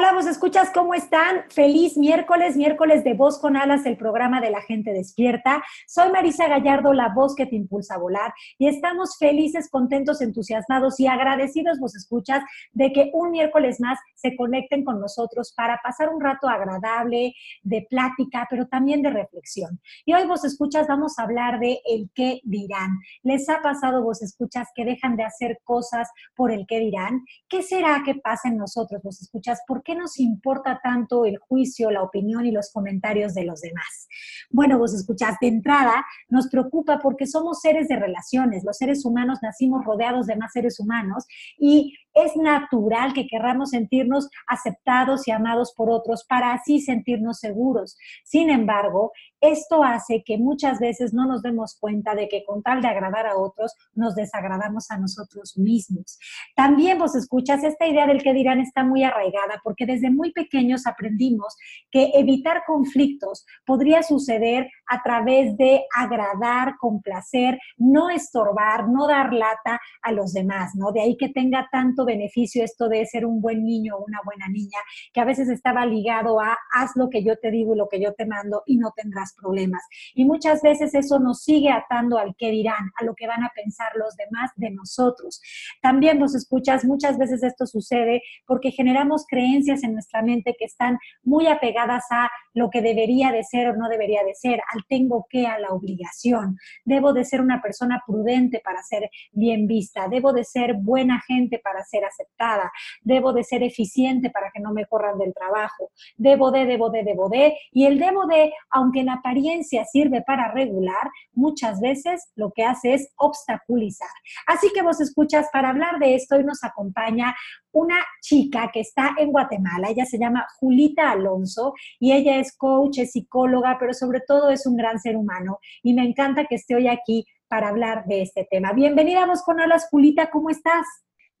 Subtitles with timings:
[0.00, 1.42] Hola, vos escuchas, ¿cómo están?
[1.50, 5.60] Feliz miércoles, miércoles de Voz con Alas, el programa de la gente despierta.
[5.88, 11.00] Soy Marisa Gallardo, la voz que te impulsa a volar, y estamos felices, contentos, entusiasmados
[11.00, 16.10] y agradecidos, vos escuchas, de que un miércoles más se conecten con nosotros para pasar
[16.10, 19.80] un rato agradable de plática, pero también de reflexión.
[20.06, 23.00] Y hoy vos escuchas, vamos a hablar de el qué dirán.
[23.24, 27.24] ¿Les ha pasado, vos escuchas, que dejan de hacer cosas por el qué dirán?
[27.48, 29.60] ¿Qué será que pasa en nosotros, vos escuchas?
[29.66, 34.06] ¿Por qué nos importa tanto el juicio, la opinión y los comentarios de los demás?
[34.50, 39.38] Bueno, vos escuchás, de entrada nos preocupa porque somos seres de relaciones, los seres humanos
[39.40, 41.24] nacimos rodeados de más seres humanos
[41.58, 47.96] y es natural que querramos sentirnos aceptados y amados por otros para así sentirnos seguros.
[48.24, 52.82] Sin embargo, esto hace que muchas veces no nos demos cuenta de que con tal
[52.82, 56.18] de agradar a otros, nos desagradamos a nosotros mismos.
[56.56, 60.86] También vos escuchas, esta idea del que dirán está muy arraigada porque desde muy pequeños
[60.86, 61.56] aprendimos
[61.90, 69.80] que evitar conflictos podría suceder a través de agradar, complacer, no estorbar, no dar lata
[70.02, 70.92] a los demás, ¿no?
[70.92, 74.48] De ahí que tenga tanto beneficio esto de ser un buen niño o una buena
[74.48, 74.78] niña,
[75.12, 78.00] que a veces estaba ligado a haz lo que yo te digo y lo que
[78.00, 79.82] yo te mando y no tendrás problemas.
[80.14, 83.52] Y muchas veces eso nos sigue atando al qué dirán, a lo que van a
[83.54, 85.40] pensar los demás de nosotros.
[85.82, 90.98] También nos escuchas, muchas veces esto sucede porque generamos creencias en nuestra mente que están
[91.22, 95.26] muy apegadas a lo que debería de ser o no debería de ser, al tengo
[95.28, 96.56] que, a la obligación.
[96.84, 101.58] Debo de ser una persona prudente para ser bien vista, debo de ser buena gente
[101.58, 102.70] para ser aceptada,
[103.02, 107.04] debo de ser eficiente para que no me corran del trabajo, debo de, debo de,
[107.04, 112.52] debo de, y el debo de, aunque en apariencia sirve para regular, muchas veces lo
[112.52, 114.08] que hace es obstaculizar.
[114.46, 117.34] Así que vos escuchas, para hablar de esto, hoy nos acompaña
[117.72, 119.88] una chica que está en Guatemala.
[119.90, 124.66] Ella se llama Julita Alonso y ella es coach, es psicóloga, pero sobre todo es
[124.66, 125.58] un gran ser humano.
[125.82, 128.72] Y me encanta que esté hoy aquí para hablar de este tema.
[128.72, 130.86] Bienvenida vos con Alas, Julita, ¿cómo estás?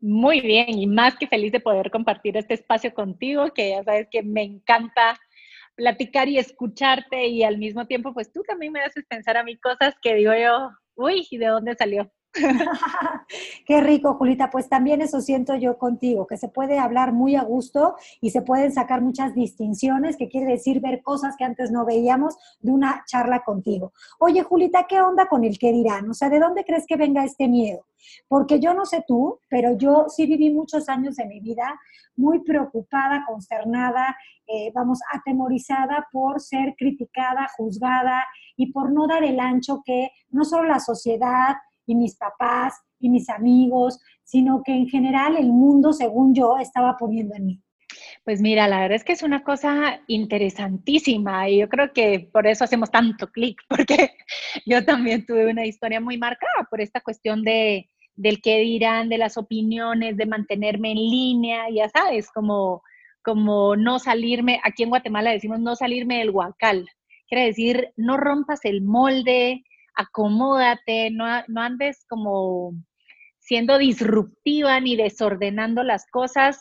[0.00, 4.06] Muy bien, y más que feliz de poder compartir este espacio contigo, que ya sabes
[4.10, 5.18] que me encanta
[5.74, 9.56] platicar y escucharte y al mismo tiempo, pues tú también me haces pensar a mí
[9.58, 12.12] cosas que digo yo, uy, ¿y de dónde salió?
[13.66, 14.50] Qué rico, Julita.
[14.50, 18.42] Pues también eso siento yo contigo, que se puede hablar muy a gusto y se
[18.42, 23.04] pueden sacar muchas distinciones, que quiere decir ver cosas que antes no veíamos de una
[23.06, 23.92] charla contigo.
[24.18, 26.08] Oye, Julita, ¿qué onda con el qué dirán?
[26.10, 27.86] O sea, ¿de dónde crees que venga este miedo?
[28.28, 31.78] Porque yo no sé tú, pero yo sí viví muchos años de mi vida
[32.16, 34.16] muy preocupada, consternada,
[34.46, 38.24] eh, vamos, atemorizada por ser criticada, juzgada
[38.56, 41.56] y por no dar el ancho que no solo la sociedad,
[41.88, 46.96] y mis papás y mis amigos, sino que en general el mundo, según yo, estaba
[46.96, 47.62] poniendo en mí.
[48.24, 52.46] Pues mira, la verdad es que es una cosa interesantísima y yo creo que por
[52.46, 54.12] eso hacemos tanto clic, porque
[54.66, 59.16] yo también tuve una historia muy marcada por esta cuestión de, del qué dirán, de
[59.16, 62.82] las opiniones, de mantenerme en línea, ya sabes, como,
[63.22, 66.86] como no salirme, aquí en Guatemala decimos no salirme del huacal,
[67.28, 69.64] quiere decir no rompas el molde,
[69.98, 72.72] acomódate, no, no andes como
[73.40, 76.60] siendo disruptiva ni desordenando las cosas,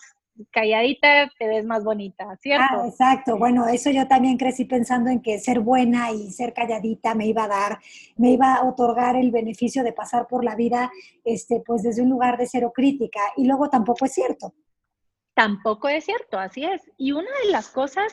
[0.51, 2.65] calladita te ves más bonita, ¿cierto?
[2.69, 3.37] Ah, exacto.
[3.37, 7.43] Bueno, eso yo también crecí pensando en que ser buena y ser calladita me iba
[7.43, 7.79] a dar,
[8.15, 10.91] me iba a otorgar el beneficio de pasar por la vida,
[11.23, 13.19] este, pues desde un lugar de cero crítica.
[13.35, 14.53] Y luego tampoco es cierto.
[15.37, 16.81] Tampoco es cierto, así es.
[16.97, 18.11] Y una de las cosas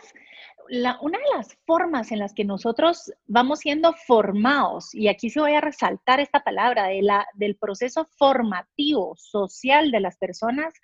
[1.01, 5.53] una de las formas en las que nosotros vamos siendo formados, y aquí se voy
[5.55, 10.75] a resaltar esta palabra, de la, del proceso formativo social de las personas,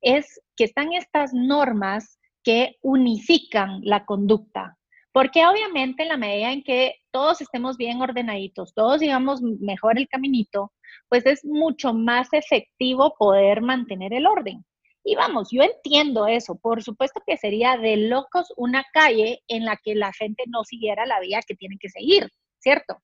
[0.00, 4.76] es que están estas normas que unifican la conducta.
[5.12, 10.08] Porque obviamente en la medida en que todos estemos bien ordenaditos, todos digamos mejor el
[10.08, 10.72] caminito,
[11.08, 14.64] pues es mucho más efectivo poder mantener el orden.
[15.04, 16.56] Y vamos, yo entiendo eso.
[16.56, 21.04] Por supuesto que sería de locos una calle en la que la gente no siguiera
[21.04, 23.02] la vía que tiene que seguir, ¿cierto?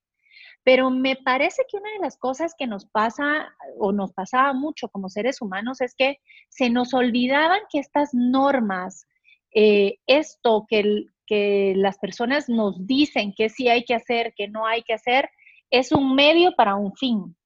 [0.64, 4.88] Pero me parece que una de las cosas que nos pasa o nos pasaba mucho
[4.88, 6.18] como seres humanos es que
[6.48, 9.06] se nos olvidaban que estas normas,
[9.54, 14.66] eh, esto que, que las personas nos dicen que sí hay que hacer, que no
[14.66, 15.30] hay que hacer,
[15.70, 17.36] es un medio para un fin.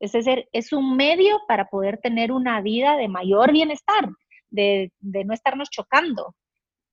[0.00, 4.08] Es decir, es un medio para poder tener una vida de mayor bienestar,
[4.50, 6.34] de, no estarnos chocando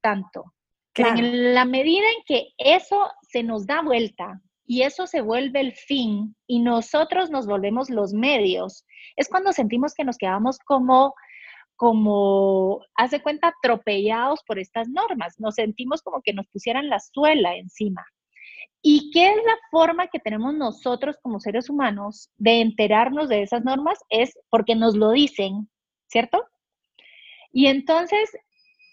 [0.01, 0.53] tanto.
[0.95, 5.71] en la medida en que eso se nos da vuelta y eso se vuelve el
[5.71, 11.13] fin y nosotros nos volvemos los medios, es cuando sentimos que nos quedamos como
[11.77, 15.35] como, hace cuenta, atropellados por estas normas.
[15.39, 18.03] Nos sentimos como que nos pusieran la suela encima.
[18.81, 23.63] ¿Y qué es la forma que tenemos nosotros como seres humanos de enterarnos de esas
[23.63, 23.99] normas?
[24.09, 25.69] Es porque nos lo dicen,
[26.07, 26.45] ¿cierto?
[27.51, 28.29] Y entonces,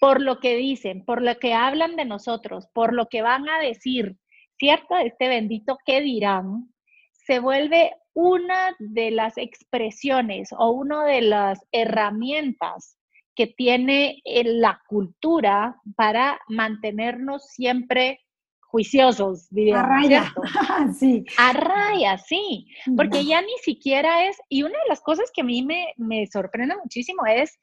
[0.00, 3.60] por lo que dicen, por lo que hablan de nosotros, por lo que van a
[3.60, 4.16] decir,
[4.58, 4.96] ¿cierto?
[4.96, 6.72] Este bendito que dirán,
[7.12, 12.96] se vuelve una de las expresiones o una de las herramientas
[13.34, 18.20] que tiene eh, la cultura para mantenernos siempre
[18.74, 19.78] juiciosos, diría.
[19.78, 20.34] A raya,
[20.98, 21.24] sí.
[21.38, 22.66] A raya, sí,
[22.96, 26.26] porque ya ni siquiera es, y una de las cosas que a mí me, me
[26.26, 27.56] sorprende muchísimo es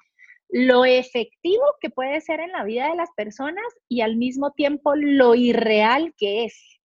[0.48, 4.96] lo efectivo que puede ser en la vida de las personas y al mismo tiempo
[4.96, 6.80] lo irreal que es.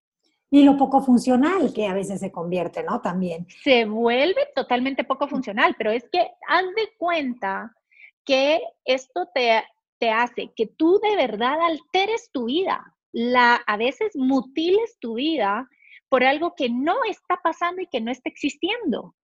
[0.51, 3.01] Y lo poco funcional que a veces se convierte, ¿no?
[3.01, 3.47] También.
[3.63, 7.73] Se vuelve totalmente poco funcional, pero es que haz de cuenta
[8.25, 9.63] que esto te,
[10.01, 15.71] te hace que tú de verdad alteres tu vida, la, a veces mutiles tu vida
[16.11, 19.15] por algo que no está pasando y que no está existiendo.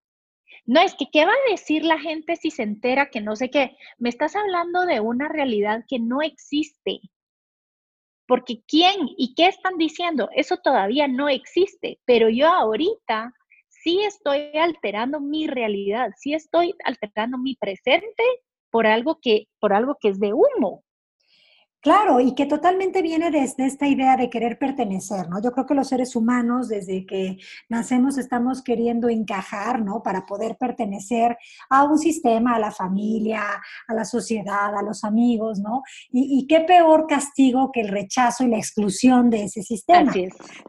[0.64, 3.50] No es que, ¿qué va a decir la gente si se entera que no sé
[3.50, 3.76] qué?
[3.98, 7.00] Me estás hablando de una realidad que no existe.
[8.26, 10.30] Porque ¿quién y qué están diciendo?
[10.34, 13.34] Eso todavía no existe, pero yo ahorita
[13.68, 18.24] sí estoy alterando mi realidad, sí estoy alterando mi presente
[18.70, 20.82] por algo que, por algo que es de humo.
[21.82, 25.43] Claro, y que totalmente viene desde esta idea de querer pertenecer, ¿no?
[25.43, 27.38] Yo creo que los seres humanos, desde que
[27.69, 30.00] nacemos, estamos queriendo encajar, ¿no?
[30.00, 31.37] Para poder pertenecer
[31.69, 33.43] a un sistema, a la familia,
[33.88, 35.82] a la sociedad, a los amigos, ¿no?
[36.12, 40.12] Y, qué peor castigo que el rechazo y la exclusión de ese sistema,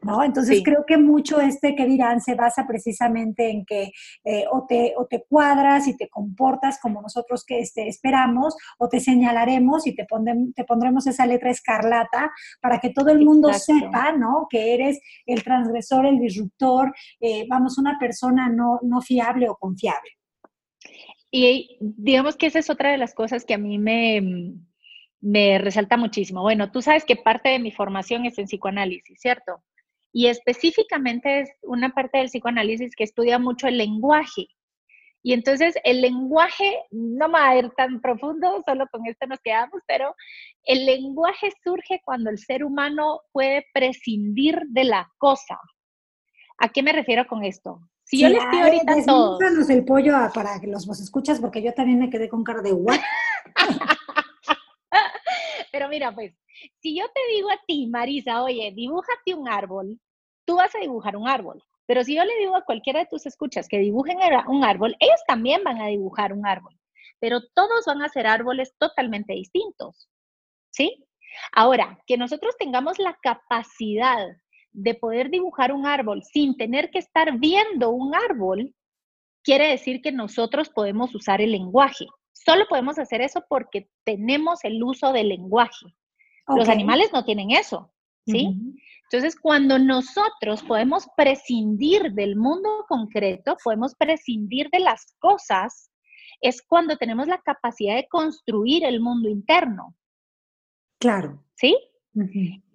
[0.01, 0.23] ¿no?
[0.23, 3.91] Entonces creo que mucho este que dirán se basa precisamente en que
[4.23, 8.89] eh, o, te, o te cuadras y te comportas como nosotros que este, esperamos, o
[8.89, 10.07] te señalaremos y te,
[10.55, 14.47] te pondremos esa letra escarlata para que todo el mundo sepa, ¿no?
[14.49, 20.09] Que eres el transgresor, el disruptor, eh, vamos, una persona no, no fiable o confiable.
[21.31, 24.21] Y digamos que esa es otra de las cosas que a mí me,
[25.19, 26.41] me resalta muchísimo.
[26.41, 29.63] Bueno, tú sabes que parte de mi formación es en psicoanálisis, ¿cierto?
[30.11, 34.47] Y específicamente es una parte del psicoanálisis que estudia mucho el lenguaje.
[35.25, 39.39] Y entonces el lenguaje, no me va a ir tan profundo, solo con esto nos
[39.39, 40.13] quedamos, pero
[40.65, 45.57] el lenguaje surge cuando el ser humano puede prescindir de la cosa.
[46.57, 47.79] ¿A qué me refiero con esto?
[48.03, 49.69] Si yo les pido ahorita a todos.
[49.69, 52.73] el pollo para que los vos escuchas, porque yo también me quedé con cara de
[52.73, 52.99] what.
[55.71, 56.33] pero mira, pues,
[56.81, 60.01] si yo te digo a ti, Marisa, oye, dibújate un árbol,
[60.45, 61.63] tú vas a dibujar un árbol.
[61.85, 65.19] Pero si yo le digo a cualquiera de tus escuchas que dibujen un árbol, ellos
[65.27, 66.77] también van a dibujar un árbol,
[67.19, 70.09] pero todos van a ser árboles totalmente distintos.
[70.71, 71.05] ¿Sí?
[71.51, 74.27] Ahora, que nosotros tengamos la capacidad
[74.71, 78.73] de poder dibujar un árbol sin tener que estar viendo un árbol,
[79.43, 82.07] quiere decir que nosotros podemos usar el lenguaje.
[82.31, 85.85] Solo podemos hacer eso porque tenemos el uso del lenguaje.
[86.47, 87.93] Los animales no tienen eso,
[88.25, 88.57] ¿sí?
[89.11, 95.91] Entonces, cuando nosotros podemos prescindir del mundo concreto, podemos prescindir de las cosas,
[96.41, 99.95] es cuando tenemos la capacidad de construir el mundo interno.
[100.99, 101.43] Claro.
[101.55, 101.77] ¿Sí?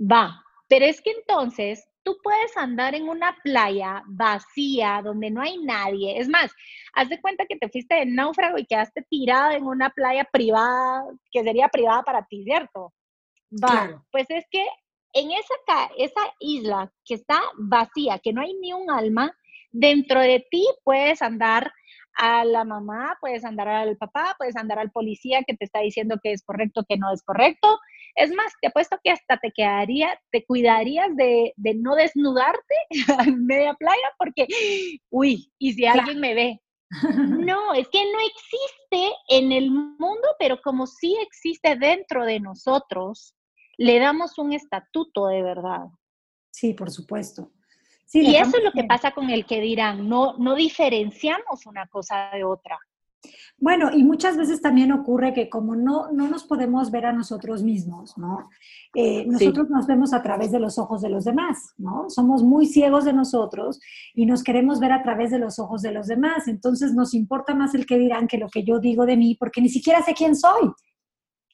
[0.00, 0.42] Va.
[0.68, 6.18] Pero es que entonces tú puedes andar en una playa vacía donde no hay nadie.
[6.18, 6.52] Es más,
[6.94, 11.04] haz de cuenta que te fuiste de náufrago y quedaste tirado en una playa privada,
[11.30, 12.94] que sería privada para ti, ¿cierto?
[13.52, 14.02] Va.
[14.10, 14.64] Pues es que
[15.12, 19.34] en esa, esa isla que está vacía, que no hay ni un alma,
[19.70, 21.72] dentro de ti puedes andar
[22.18, 26.18] a la mamá, puedes andar al papá, puedes andar al policía que te está diciendo
[26.22, 27.78] que es correcto, que no es correcto.
[28.16, 32.74] Es más, te apuesto que hasta te quedaría, te cuidarías de, no desnudarte
[33.26, 34.48] en media playa porque,
[35.10, 36.60] uy, y si alguien me ve.
[37.46, 43.34] No, es que no existe en el mundo, pero como sí existe dentro de nosotros,
[43.78, 45.86] le damos un estatuto de verdad.
[46.50, 47.52] Sí, por supuesto.
[48.12, 52.30] y eso es lo que pasa con el que dirán, no, no diferenciamos una cosa
[52.34, 52.78] de otra.
[53.56, 57.64] Bueno, y muchas veces también ocurre que como no, no nos podemos ver a nosotros
[57.64, 58.48] mismos, ¿no?
[58.94, 62.08] Eh, nosotros nos vemos a través de los ojos de los demás, ¿no?
[62.08, 63.80] Somos muy ciegos de nosotros
[64.14, 66.46] y nos queremos ver a través de los ojos de los demás.
[66.46, 69.60] Entonces nos importa más el que dirán que lo que yo digo de mí, porque
[69.60, 70.70] ni siquiera sé quién soy.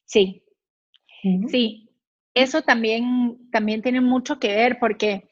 [0.05, 0.43] Sí,
[1.49, 1.84] sí.
[2.35, 5.27] Eso también, también tiene mucho que ver porque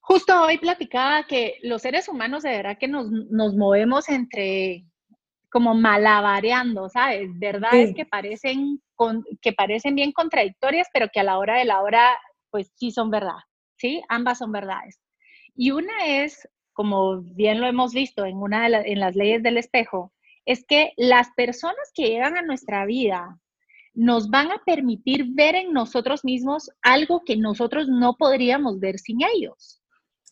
[0.00, 4.84] justo hoy platicaba que los seres humanos de verdad que nos, nos movemos entre
[5.50, 7.28] como malabareando, ¿sabes?
[7.38, 8.80] Verdades que parecen
[9.40, 12.16] que parecen bien contradictorias, pero que a la hora de la hora,
[12.50, 13.40] pues sí son verdad,
[13.76, 14.02] ¿sí?
[14.08, 15.00] Ambas son verdades.
[15.54, 19.58] Y una es, como bien lo hemos visto en una de en las leyes del
[19.58, 20.12] espejo,
[20.44, 23.38] es que las personas que llegan a nuestra vida
[23.94, 29.18] nos van a permitir ver en nosotros mismos algo que nosotros no podríamos ver sin
[29.22, 29.82] ellos.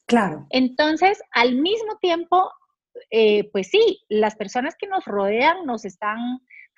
[0.07, 0.47] Claro.
[0.51, 2.51] Entonces, al mismo tiempo,
[3.11, 6.19] eh, pues sí, las personas que nos rodean nos están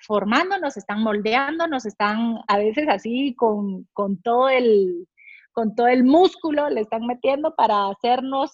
[0.06, 3.86] formando, nos están moldeando, nos están a veces así con,
[4.22, 5.08] todo, el,
[5.52, 8.50] con todo el músculo, le están metiendo para hacernos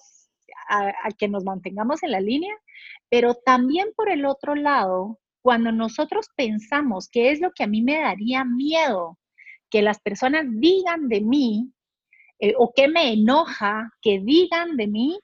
[0.69, 2.55] a, que nos mantengamos en la línea,
[3.09, 7.83] pero también por el otro lado, cuando nosotros pensamos qué es lo que a mí
[7.83, 9.19] me daría miedo
[9.71, 11.73] que las personas digan de mí,
[12.41, 15.19] eh, o qué me enoja que digan de mí,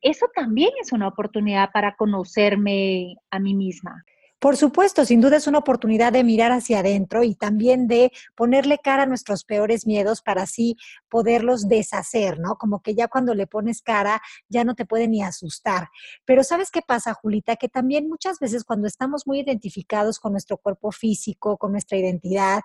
[0.00, 4.04] eso también es una oportunidad para conocerme a mí misma.
[4.46, 8.78] Por supuesto, sin duda es una oportunidad de mirar hacia adentro y también de ponerle
[8.78, 10.76] cara a nuestros peores miedos para así
[11.08, 12.54] poderlos deshacer, ¿no?
[12.54, 15.88] Como que ya cuando le pones cara ya no te puede ni asustar.
[16.24, 17.56] Pero ¿sabes qué pasa, Julita?
[17.56, 22.60] Que también muchas veces cuando estamos muy identificados con nuestro cuerpo físico, con nuestra identidad,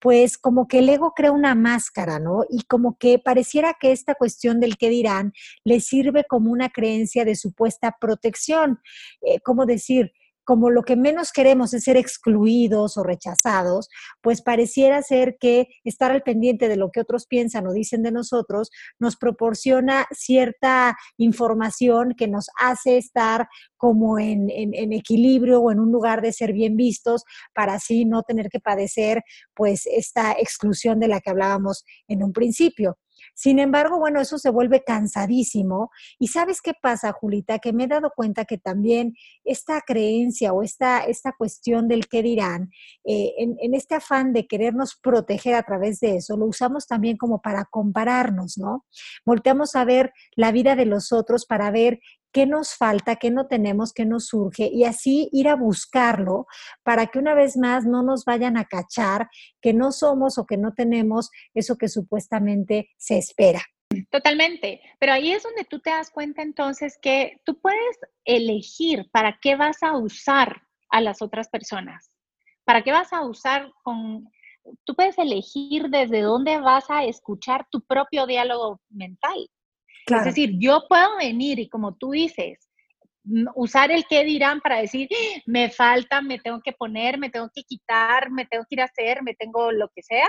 [0.00, 2.42] pues como que el ego crea una máscara, ¿no?
[2.50, 5.32] Y como que pareciera que esta cuestión del qué dirán
[5.62, 8.80] le sirve como una creencia de supuesta protección.
[9.22, 10.10] Eh, ¿Cómo decir?
[10.44, 13.88] Como lo que menos queremos es ser excluidos o rechazados,
[14.20, 18.12] pues pareciera ser que estar al pendiente de lo que otros piensan o dicen de
[18.12, 24.50] nosotros nos proporciona cierta información que nos hace estar como en,
[24.92, 29.22] equilibrio o en un lugar de ser bien vistos para así no tener que padecer
[29.54, 32.98] pues esta exclusión de la que hablábamos en un principio.
[33.40, 35.90] Sin embargo, bueno, eso se vuelve cansadísimo.
[36.18, 37.58] ¿Y sabes qué pasa, Julita?
[37.58, 42.22] Que me he dado cuenta que también esta creencia o esta, esta cuestión del qué
[42.22, 42.68] dirán,
[43.02, 47.16] eh, en, en este afán de querernos proteger a través de eso, lo usamos también
[47.16, 48.84] como para compararnos, ¿no?
[49.24, 51.98] Volteamos a ver la vida de los otros para ver
[52.32, 56.46] qué nos falta, qué no tenemos, qué nos surge y así ir a buscarlo
[56.82, 59.28] para que una vez más no nos vayan a cachar
[59.60, 63.62] que no somos o que no tenemos eso que supuestamente se espera.
[64.10, 69.38] Totalmente, pero ahí es donde tú te das cuenta entonces que tú puedes elegir para
[69.42, 72.12] qué vas a usar a las otras personas,
[72.64, 74.28] para qué vas a usar con,
[74.84, 79.50] tú puedes elegir desde dónde vas a escuchar tu propio diálogo mental.
[80.18, 82.70] Es decir, yo puedo venir y como tú dices,
[83.54, 85.08] usar el qué dirán para decir,
[85.46, 88.84] me falta, me tengo que poner, me tengo que quitar, me tengo que ir a
[88.84, 90.28] hacer, me tengo lo que sea,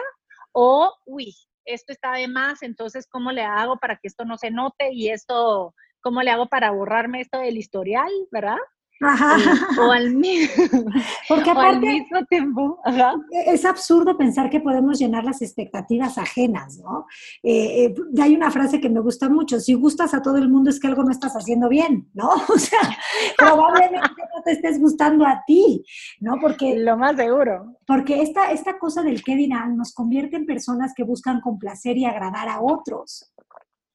[0.52, 1.34] o, uy,
[1.66, 4.90] esto está de más, entonces, ¿cómo le hago para que esto no se note?
[4.92, 8.58] Y esto, ¿cómo le hago para borrarme esto del historial, verdad?
[9.02, 10.14] O, al,
[11.28, 12.80] Porque aparte, mismo tiempo.
[13.48, 17.08] Es absurdo pensar que podemos llenar las expectativas ajenas, ¿no?
[17.42, 20.70] Eh, eh, hay una frase que me gusta mucho, si gustas a todo el mundo
[20.70, 22.30] es que algo no estás haciendo bien, ¿no?
[22.52, 22.80] O sea,
[23.38, 25.84] probablemente no te estés gustando a ti,
[26.20, 26.36] ¿no?
[26.40, 26.78] Porque...
[26.78, 27.78] Lo más seguro.
[27.88, 32.06] Porque esta, esta cosa del qué dirán nos convierte en personas que buscan complacer y
[32.06, 33.34] agradar a otros.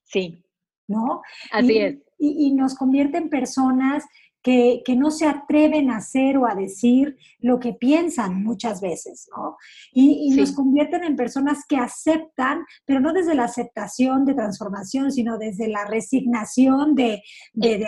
[0.04, 0.42] Sí.
[0.88, 1.22] ¿No?
[1.52, 1.96] Así es.
[2.18, 4.04] Y, y nos convierte en personas
[4.46, 9.56] que, no se atreven a hacer o a decir lo que piensan muchas veces, ¿no?
[9.92, 15.36] Y, nos convierten en personas que aceptan, pero no desde la aceptación de transformación, sino
[15.36, 17.22] desde la resignación de,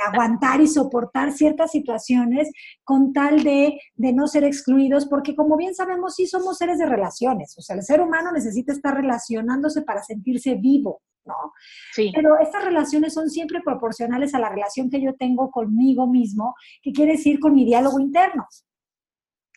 [0.08, 2.50] aguantar y soportar ciertas situaciones
[2.82, 6.86] con tal de, de no ser excluidos, porque como bien sabemos, sí somos seres de
[6.86, 11.02] relaciones, o sea, el ser humano necesita estar relacionándose para sentirse vivo.
[11.28, 11.52] ¿No?
[11.92, 12.11] Sí.
[12.14, 16.92] Pero estas relaciones son siempre proporcionales a la relación que yo tengo conmigo mismo, que
[16.92, 18.47] quiere decir con mi diálogo interno.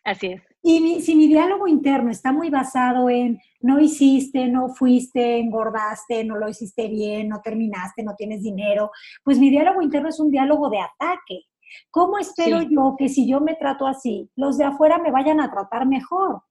[0.04, 0.42] Así es.
[0.64, 6.38] Y si mi diálogo interno está muy basado en no hiciste, no fuiste, engordaste, no
[6.38, 8.92] lo hiciste bien, no terminaste, no tienes dinero,
[9.24, 11.46] pues mi diálogo interno es un diálogo de ataque.
[11.90, 15.52] ¿Cómo espero yo que si yo me trato así, los de afuera me vayan a
[15.52, 16.42] tratar mejor?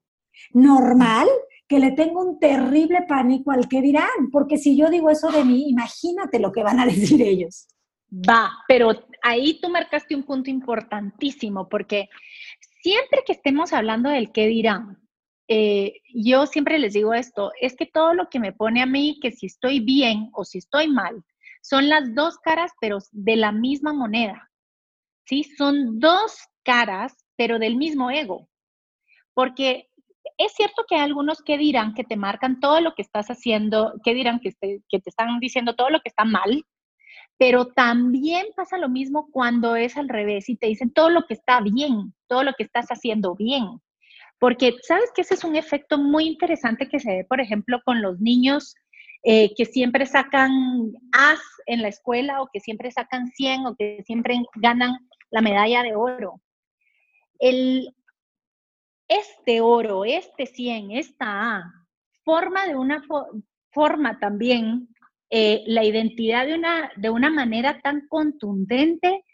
[0.53, 1.29] Normal
[1.71, 5.45] que le tengo un terrible pánico al que dirán, porque si yo digo eso de
[5.45, 7.69] mí, imagínate lo que van a decir ellos.
[8.11, 8.91] Va, pero
[9.23, 12.09] ahí tú marcaste un punto importantísimo, porque
[12.83, 14.99] siempre que estemos hablando del qué dirán,
[15.47, 19.21] eh, yo siempre les digo esto, es que todo lo que me pone a mí,
[19.23, 21.25] que si estoy bien o si estoy mal,
[21.62, 24.50] son las dos caras, pero de la misma moneda.
[25.25, 25.45] ¿Sí?
[25.45, 28.49] Son dos caras, pero del mismo ego.
[29.35, 29.90] Porque
[30.41, 33.93] es cierto que hay algunos que dirán que te marcan todo lo que estás haciendo,
[34.03, 36.65] que dirán que te, que te están diciendo todo lo que está mal,
[37.37, 41.35] pero también pasa lo mismo cuando es al revés y te dicen todo lo que
[41.35, 43.67] está bien, todo lo que estás haciendo bien.
[44.39, 48.01] Porque sabes que ese es un efecto muy interesante que se ve, por ejemplo, con
[48.01, 48.75] los niños
[49.23, 50.51] eh, que siempre sacan
[51.13, 55.83] as en la escuela o que siempre sacan 100 o que siempre ganan la medalla
[55.83, 56.41] de oro.
[57.39, 57.95] El,
[59.11, 61.75] este oro, este 100, esta A,
[62.25, 63.02] forma de una
[63.73, 64.88] forma también
[65.31, 69.25] eh, la identidad de una, de una manera tan contundente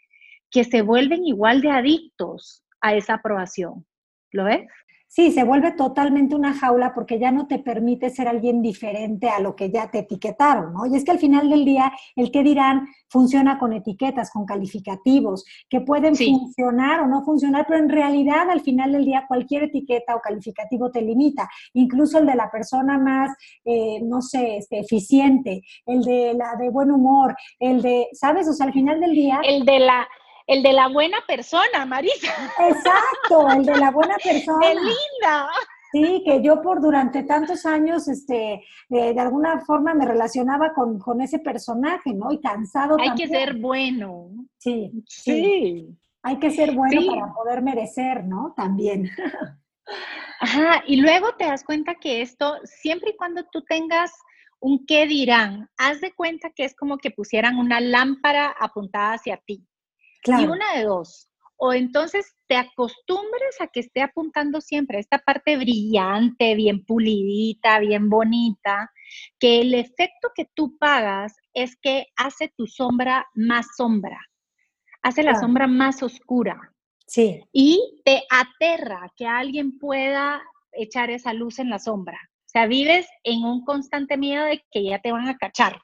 [0.49, 3.85] que se vuelven igual de adictos a esa aprobación.
[4.31, 4.67] ¿Lo ves?
[5.09, 9.39] Sí, se vuelve totalmente una jaula porque ya no te permite ser alguien diferente a
[9.39, 10.85] lo que ya te etiquetaron, ¿no?
[10.85, 15.45] Y es que al final del día, el que dirán funciona con etiquetas, con calificativos,
[15.69, 20.15] que pueden funcionar o no funcionar, pero en realidad al final del día cualquier etiqueta
[20.15, 23.31] o calificativo te limita, incluso el de la persona más,
[23.63, 28.47] eh, no sé, este, eficiente, el de la de buen humor, el de, ¿sabes?
[28.49, 29.39] O sea, al final del día...
[29.43, 30.05] El de la
[30.47, 32.33] el de la buena persona, Marisa.
[32.69, 34.59] Exacto, el de la buena persona.
[34.61, 35.49] ¡Qué linda!
[35.91, 38.53] Sí, que yo por durante tantos años, este,
[38.89, 42.31] eh, de alguna forma me relacionaba con, ese personaje, ¿no?
[42.31, 42.97] Y cansado.
[42.99, 44.29] Hay que ser bueno.
[44.57, 45.97] Sí, sí.
[46.23, 48.53] Hay que ser bueno para poder merecer, ¿no?
[48.55, 49.09] También.
[50.39, 54.11] Ajá, y luego te das cuenta que esto, siempre y cuando tú tengas
[54.59, 59.37] un qué dirán, haz de cuenta que es como que pusieran una lámpara apuntada hacia
[59.37, 59.65] ti.
[60.27, 61.29] Y una de dos.
[61.57, 67.79] O entonces te acostumbres a que esté apuntando siempre a esta parte brillante, bien pulidita,
[67.79, 68.91] bien bonita,
[69.39, 74.19] que el efecto que tú pagas es que hace tu sombra más sombra,
[75.01, 76.73] hace la sombra más oscura.
[77.07, 77.41] Sí.
[77.51, 82.19] Y te aterra que alguien pueda echar esa luz en la sombra.
[82.45, 85.81] O sea, vives en un constante miedo de que ya te van a cachar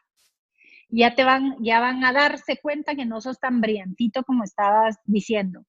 [0.96, 4.98] ya te van, ya van a darse cuenta que no sos tan brillantito como estabas
[5.06, 5.66] diciendo.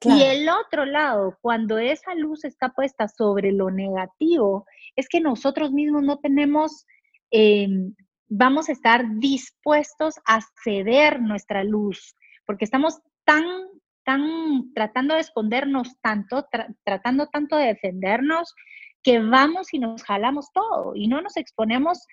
[0.00, 5.72] Y el otro lado, cuando esa luz está puesta sobre lo negativo, es que nosotros
[5.72, 6.86] mismos no tenemos,
[7.30, 7.94] em,
[8.28, 13.44] vamos a estar dispuestos a ceder nuestra luz, porque estamos tan,
[14.04, 16.46] tan tratando de escondernos tanto,
[16.84, 18.54] tratando tanto de defendernos,
[19.02, 22.06] que vamos y nos jalamos todo y no nos exponemos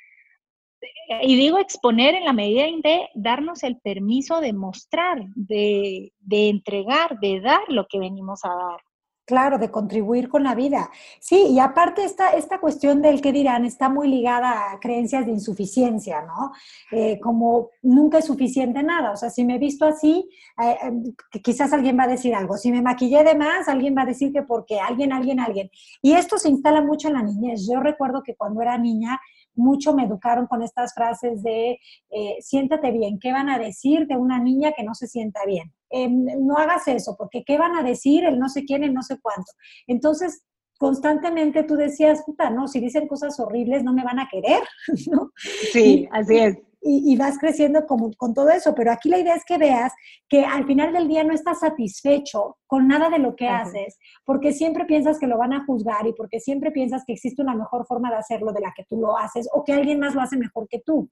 [1.24, 7.42] y digo exponer en la medida de darnos el permiso de mostrar, de, entregar, de
[7.42, 8.80] dar lo que venimos a dar.
[9.24, 10.90] Claro, de contribuir con la vida.
[11.20, 15.32] Sí, y aparte esta, esta cuestión del que dirán está muy ligada a creencias de
[15.32, 16.52] insuficiencia, ¿no?
[16.92, 19.12] Eh, como nunca es suficiente nada.
[19.12, 20.28] O sea, si me he visto así,
[20.62, 22.58] eh, eh, quizás alguien va a decir algo.
[22.58, 25.70] Si me maquillé de más, alguien va a decir que porque alguien, alguien, alguien.
[26.02, 27.70] Y esto se instala mucho en la niñez.
[27.72, 29.22] Yo recuerdo que cuando era niña,
[29.56, 31.78] mucho me educaron con estas frases de
[32.10, 35.74] eh, siéntate bien, ¿qué van a decir de una niña que no se sienta bien?
[35.90, 39.02] Em, no hagas eso, porque ¿qué van a decir el no sé quién, el no
[39.02, 39.52] sé cuánto?
[39.88, 40.44] Entonces,
[40.78, 44.64] constantemente tú decías, puta, no, si dicen cosas horribles no me van a querer,
[45.12, 45.32] ¿no?
[45.36, 48.74] Sí, así es y, vas creciendo como, con todo eso.
[48.74, 49.94] Pero aquí la idea es que veas
[50.28, 54.52] que al final del día no estás satisfecho con nada de lo que haces, porque
[54.52, 57.86] siempre piensas que lo van a juzgar y porque siempre piensas que existe una mejor
[57.86, 60.38] forma de hacerlo de la que tú lo haces o que alguien más lo hace
[60.38, 61.10] mejor que tú.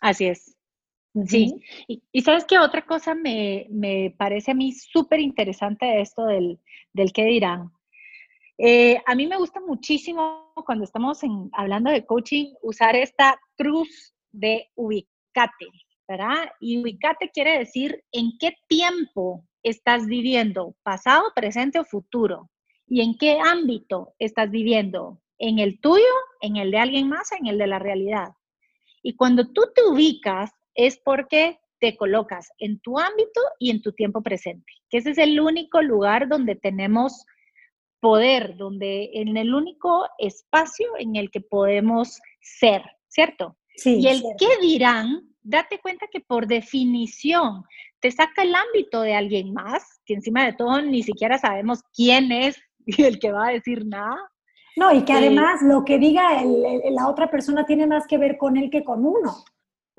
[0.00, 0.56] Así es.
[1.26, 6.58] Sí, y, sabes que otra cosa me, parece a mí súper interesante de esto del,
[6.94, 7.70] del qué dirán.
[8.56, 11.20] Eh, a mí me gusta muchísimo cuando estamos
[11.52, 15.68] hablando de coaching usar esta cruz de ubicate,
[16.08, 16.50] ¿verdad?
[16.60, 22.50] Y ubicate quiere decir en qué tiempo estás viviendo, pasado, presente o futuro.
[22.86, 25.20] ¿Y en qué ámbito estás viviendo?
[25.38, 26.02] ¿En el tuyo,
[26.40, 28.32] en el de alguien más, en el de la realidad?
[29.02, 33.92] Y cuando tú te ubicas es porque te colocas en tu ámbito y en tu
[33.92, 37.26] tiempo presente, que ese es el único lugar donde tenemos
[37.98, 43.56] poder, donde en el único espacio en el que podemos ser, ¿cierto?
[43.84, 47.64] Y el qué dirán, date cuenta que por definición
[48.00, 52.32] te saca el ámbito de alguien más, que encima de todo ni siquiera sabemos quién
[52.32, 52.60] es
[52.98, 54.16] el que va a decir nada.
[54.76, 56.42] No, y que además lo que diga
[56.90, 59.44] la otra persona tiene más que ver con él que con uno.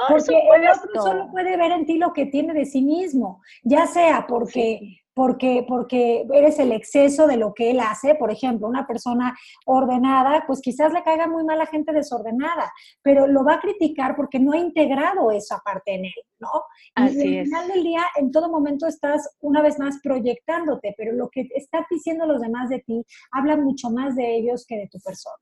[0.09, 3.85] porque el otro solo puede ver en ti lo que tiene de sí mismo, ya
[3.85, 8.15] sea porque porque, porque eres el exceso de lo que él hace.
[8.15, 12.71] Por ejemplo, una persona ordenada, pues quizás le caiga muy mal a gente desordenada,
[13.01, 16.49] pero lo va a criticar porque no ha integrado esa parte en él, ¿no?
[16.95, 21.29] y al final del día, en todo momento estás una vez más proyectándote, pero lo
[21.29, 24.99] que están diciendo los demás de ti habla mucho más de ellos que de tu
[24.99, 25.35] persona.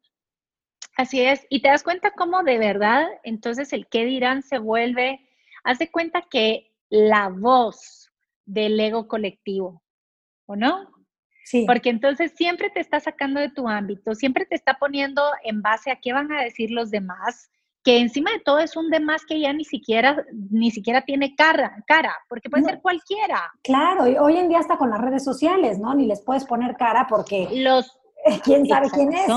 [0.97, 5.19] Así es, y te das cuenta cómo de verdad entonces el qué dirán se vuelve,
[5.63, 8.10] haz de cuenta que la voz
[8.45, 9.83] del ego colectivo,
[10.45, 10.89] ¿o no?
[11.45, 11.65] Sí.
[11.67, 15.91] Porque entonces siempre te está sacando de tu ámbito, siempre te está poniendo en base
[15.91, 17.49] a qué van a decir los demás,
[17.83, 21.83] que encima de todo es un demás que ya ni siquiera, ni siquiera tiene cara,
[21.87, 23.51] cara porque puede ser cualquiera.
[23.63, 25.95] Claro, y hoy en día hasta con las redes sociales, ¿no?
[25.95, 27.97] Ni les puedes poner cara porque los
[28.43, 29.27] quién sabe quién es.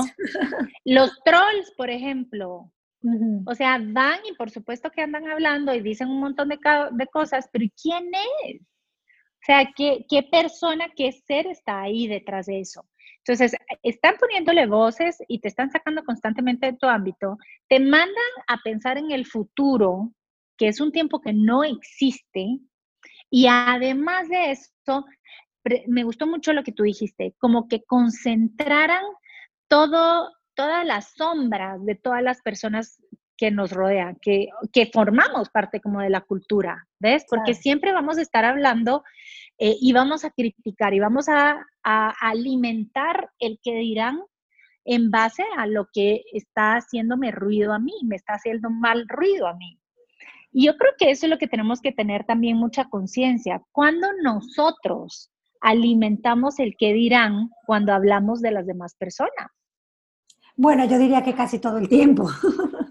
[0.85, 2.71] Los trolls, por ejemplo.
[3.45, 6.57] O sea, van y por supuesto que andan hablando y dicen un montón de,
[6.91, 8.09] de cosas, pero ¿quién
[8.45, 8.61] es?
[9.45, 12.83] O sea, ¿qué, persona, qué ser está ahí detrás de eso?
[13.19, 17.37] Entonces, están poniéndole voces y te están sacando constantemente de tu ámbito,
[17.69, 18.09] te mandan
[18.47, 20.11] a pensar en el futuro,
[20.57, 22.57] que es un tiempo que no existe,
[23.29, 25.05] y además de esto,
[25.85, 29.03] me gustó mucho lo que tú dijiste, como que concentraran
[29.67, 32.99] todo, todas las sombras de todas las personas
[33.37, 37.25] que nos rodean, que, que formamos parte como de la cultura, ¿ves?
[37.29, 39.03] Porque siempre vamos a estar hablando
[39.57, 44.19] eh, y vamos a criticar y vamos a, alimentar el que dirán
[44.85, 49.47] en base a lo que está haciéndome ruido a mí, me está haciendo mal ruido
[49.47, 49.79] a mí.
[50.51, 53.61] Y yo creo que eso es lo que tenemos que tener también mucha conciencia.
[53.71, 55.29] Cuando nosotros
[55.61, 59.51] alimentamos el que dirán cuando hablamos de las demás personas.
[60.55, 62.29] Bueno, yo diría que casi todo el tiempo.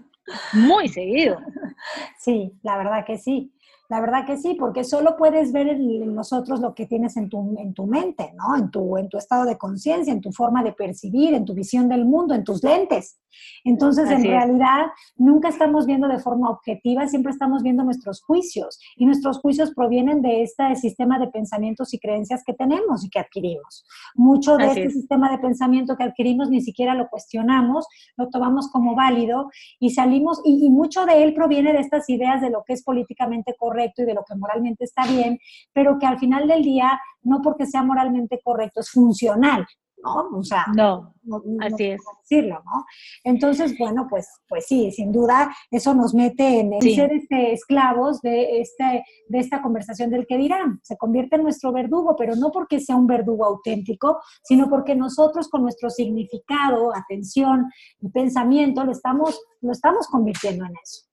[0.53, 1.39] Muy seguido.
[2.17, 3.53] Sí, la verdad que sí.
[3.87, 7.55] La verdad que sí, porque solo puedes ver en nosotros lo que tienes en tu,
[7.59, 8.55] en tu mente, ¿no?
[8.55, 11.87] En tu, en tu estado de conciencia, en tu forma de percibir, en tu visión
[11.87, 13.19] del mundo, en tus lentes.
[13.63, 18.79] Entonces, en realidad, nunca estamos viendo de forma objetiva, siempre estamos viendo nuestros juicios.
[18.95, 23.19] Y nuestros juicios provienen de este sistema de pensamientos y creencias que tenemos y que
[23.19, 23.85] adquirimos.
[24.15, 27.85] Mucho de este sistema de pensamiento que adquirimos ni siquiera lo cuestionamos,
[28.17, 32.41] lo tomamos como válido y salimos, y, y mucho de él proviene de estas ideas
[32.41, 35.39] de lo que es políticamente correcto y de lo que moralmente está bien,
[35.73, 39.65] pero que al final del día, no porque sea moralmente correcto, es funcional.
[40.03, 40.37] ¿no?
[40.37, 41.13] O sea, no,
[41.61, 42.01] así es.
[42.21, 42.85] Decirlo, ¿no?
[43.23, 48.61] Entonces, bueno, pues, pues sí, sin duda, eso nos mete en, ser este, esclavos de,
[48.61, 50.79] este, de esta conversación del que dirán.
[50.83, 55.49] Se convierte en nuestro verdugo, pero no porque sea un verdugo auténtico, sino porque nosotros
[55.49, 61.05] con nuestro significado, atención y pensamiento lo estamos, lo estamos convirtiendo en eso.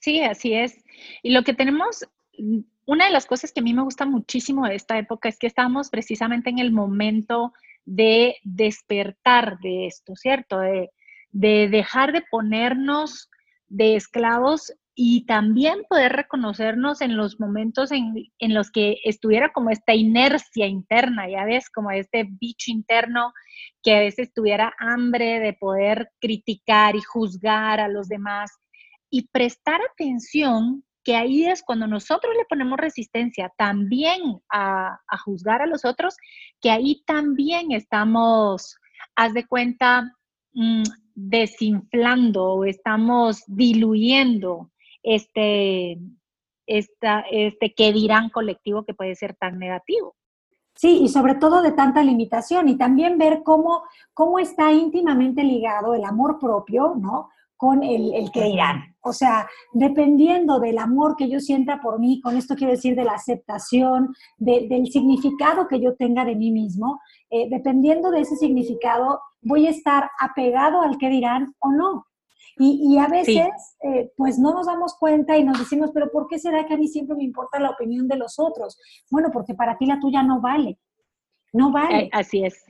[0.00, 0.84] Sí, así es.
[1.22, 2.04] Y lo que tenemos
[2.86, 5.46] una de las cosas que a mí me gusta muchísimo de esta época es que
[5.46, 7.52] estamos precisamente en el momento
[7.84, 10.58] de despertar de esto, ¿cierto?
[10.58, 10.90] De,
[11.30, 13.30] dejar de ponernos
[13.68, 19.70] de esclavos y también poder reconocernos en los momentos en, en, los que estuviera como
[19.70, 23.32] esta inercia interna, ya ves, como este bicho interno
[23.84, 28.59] que a veces tuviera hambre de poder criticar y juzgar a los demás
[29.10, 35.66] y prestar atención que ahí es cuando nosotros le ponemos resistencia también a, juzgar a
[35.66, 36.16] los otros,
[36.60, 38.76] que ahí también estamos,
[39.16, 40.14] haz de cuenta,
[40.52, 40.82] mm,
[41.14, 44.70] desinflando o estamos diluyendo
[45.02, 45.98] este,
[46.66, 50.14] este que dirán colectivo que puede ser tan negativo.
[50.74, 53.82] Sí, y sobre todo de tanta limitación y también ver cómo,
[54.14, 57.28] cómo está íntimamente ligado el amor propio, ¿no?
[57.60, 58.96] Con el, que dirán.
[59.02, 63.04] O sea, dependiendo del amor que yo sienta por mí, con esto quiero decir de
[63.04, 69.20] la aceptación, del significado que yo tenga de mí mismo, eh, dependiendo de ese significado,
[69.42, 72.06] voy a estar apegado al que dirán o no.
[72.56, 73.48] Y, a veces,
[73.82, 76.78] eh, pues no nos damos cuenta y nos decimos, pero ¿por qué será que a
[76.78, 78.78] mí siempre me importa la opinión de los otros?
[79.10, 80.78] Bueno, porque para ti la tuya no vale.
[81.52, 82.08] No vale.
[82.12, 82.64] Así es.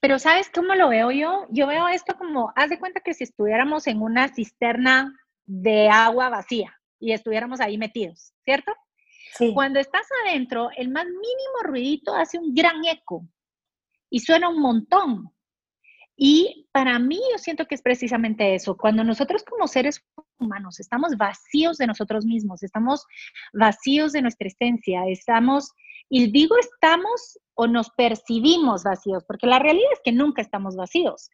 [0.00, 1.46] Pero ¿sabes cómo lo veo yo?
[1.50, 5.14] Yo veo esto como, haz de cuenta que si estuviéramos en una cisterna
[5.46, 8.72] de agua vacía y estuviéramos ahí metidos, ¿cierto?
[9.54, 13.26] Cuando estás adentro, el más mínimo ruidito hace un gran eco
[14.10, 15.32] y suena un montón.
[16.16, 18.76] Y para mí yo siento que es precisamente eso.
[18.76, 20.04] Cuando nosotros como seres
[20.38, 23.06] humanos estamos vacíos de nosotros mismos, estamos
[23.54, 25.72] vacíos de nuestra esencia, estamos
[26.10, 31.30] Y digo estamos o nos percibimos vacíos, porque la realidad es que nunca estamos vacíos,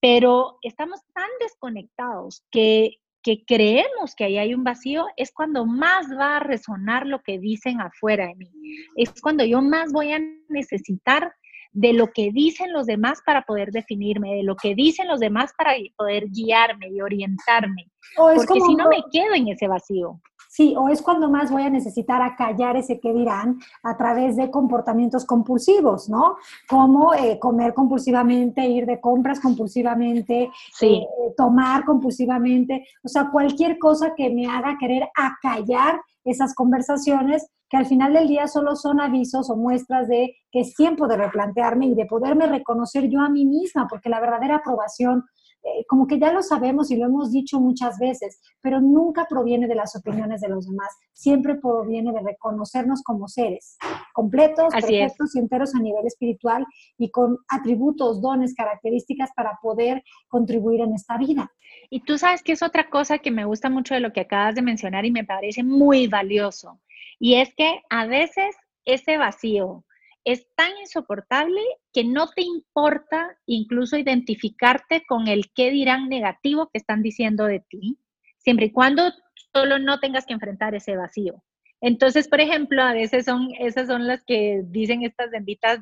[0.00, 6.06] pero estamos tan desconectados que, que creemos que ahí hay un vacío, es cuando más
[6.10, 8.50] va a resonar lo que dicen afuera de mí.
[8.96, 11.32] Es cuando yo más voy a necesitar
[11.72, 15.52] de lo que dicen los demás para poder definirme, de lo que dicen los demás
[15.56, 17.90] para poder guiarme y orientarme.
[18.16, 20.20] porque si no me quedo en ese vacío.
[20.50, 24.50] Sí, o es cuando más voy a necesitar acallar ese que dirán a través de
[24.50, 26.36] comportamientos compulsivos, ¿no?
[26.68, 30.50] Como eh, comer compulsivamente, ir de compras compulsivamente,
[30.80, 31.00] eh,
[31.36, 37.86] tomar compulsivamente, o sea, cualquier cosa que me haga querer acallar esas conversaciones que al
[37.86, 41.94] final del día solo son avisos o muestras de que es tiempo de replantearme y
[41.94, 45.24] de poderme reconocer yo a mí misma, porque la verdadera aprobación
[45.64, 49.66] eh, como que ya lo sabemos y lo hemos dicho muchas veces, pero nunca proviene
[49.66, 53.76] de las opiniones de los demás, siempre proviene de reconocernos como seres
[54.14, 56.64] completos, perfectos y enteros a nivel espiritual
[56.96, 61.50] y con atributos, dones, características para poder contribuir en esta vida.
[61.90, 64.54] Y tú sabes que es otra cosa que me gusta mucho de lo que acabas
[64.54, 66.80] de mencionar y me parece muy valioso,
[67.18, 69.84] y es que a veces ese vacío,
[70.24, 71.60] es tan insoportable
[71.92, 77.60] que no te importa incluso identificarte con el qué dirán negativo que están diciendo de
[77.60, 77.98] ti,
[78.38, 79.10] siempre y cuando
[79.54, 81.42] solo no tengas que enfrentar ese vacío.
[81.80, 85.78] Entonces, por ejemplo, a veces son esas son las que dicen estas benditas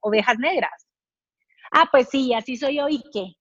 [0.00, 0.86] ovejas negras.
[1.70, 3.36] Ah, pues sí, así soy yo y qué.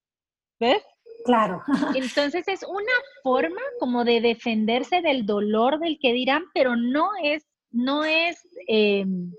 [0.60, 0.84] ¿Ves?
[1.26, 1.62] Claro.
[1.96, 7.46] Entonces es una forma como de defenderse del dolor del que dirán, pero no es,
[7.72, 9.32] no es em,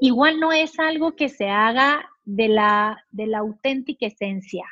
[0.00, 4.64] igual no es algo que se haga de la, de la auténtica esencia.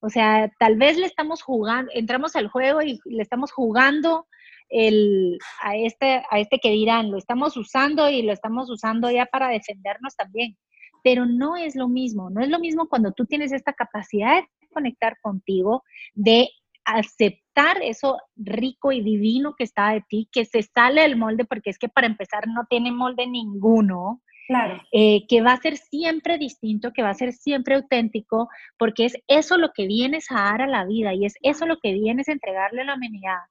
[0.00, 4.26] O sea, tal vez le estamos jugando, entramos al juego y le estamos jugando
[4.68, 9.26] el, a, este, a este que dirán, lo estamos usando y lo estamos usando ya
[9.26, 10.56] para defendernos también.
[11.02, 14.42] Pero no es lo mismo, no es lo mismo cuando tú tienes esta capacidad
[14.78, 15.82] conectar contigo,
[16.14, 16.48] de
[16.84, 21.70] aceptar eso rico y divino que está de ti, que se sale del molde, porque
[21.70, 24.80] es que para empezar no tiene molde ninguno, Claro.
[24.92, 29.14] Eh, que va a ser siempre distinto, que va a ser siempre auténtico, porque es
[29.26, 32.28] eso lo que vienes a dar a la vida y es eso lo que vienes
[32.28, 33.42] a entregarle a la humanidad.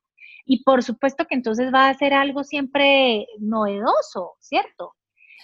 [0.43, 4.95] Y por supuesto que entonces va a ser algo siempre novedoso, ¿cierto?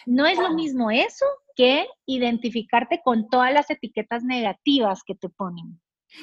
[0.06, 5.80] No es lo mismo eso que identificarte con todas las etiquetas negativas que te ponen.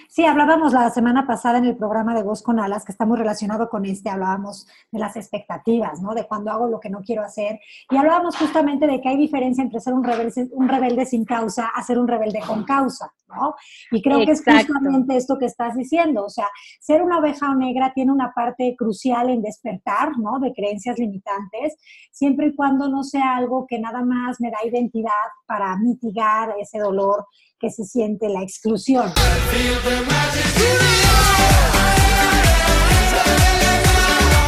[0.08, 3.18] Sí, hablábamos la semana pasada en el programa de Voz con Alas, que está muy
[3.18, 6.14] relacionado con este, hablábamos de las expectativas, ¿no?
[6.14, 7.60] De cuando hago lo que no quiero hacer.
[7.90, 11.66] Y hablábamos justamente de que hay diferencia entre ser un rebelde, un rebelde sin causa
[11.66, 13.54] a ser un rebelde con causa, ¿no?
[13.90, 16.24] Y creo que es justamente esto que estás diciendo.
[16.24, 16.48] O sea,
[16.80, 20.38] ser una oveja negra tiene una parte crucial en despertar, ¿no?
[20.38, 21.76] De creencias limitantes,
[22.12, 25.10] siempre y cuando no sea algo que nada más me da identidad
[25.46, 27.26] para mitigar ese dolor
[27.58, 29.12] que se siente la exclusión.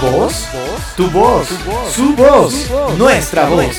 [0.02, 0.48] ¿Voz?
[0.96, 1.48] Tu voz,
[1.92, 3.76] su voz, nuestra voz.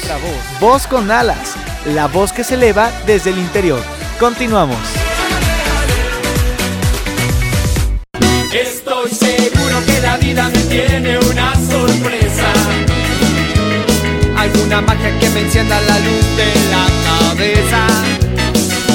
[0.60, 3.82] Voz con alas, la voz que se eleva desde el interior.
[4.20, 4.78] Continuamos.
[8.54, 12.54] Estoy seguro que la vida me tiene una sorpresa.
[14.38, 17.88] Alguna magia que me encienda la luz de la cabeza.